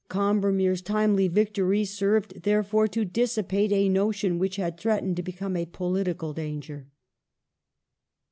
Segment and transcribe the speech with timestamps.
[0.09, 5.67] Combermere's timely victory served, therefore, to dissipate *'a notion which had threatened to become a
[5.67, 6.87] political danger".